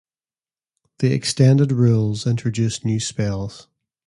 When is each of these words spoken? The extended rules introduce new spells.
The 0.97 1.13
extended 1.13 1.71
rules 1.71 2.25
introduce 2.25 2.83
new 2.83 2.99
spells. 2.99 3.67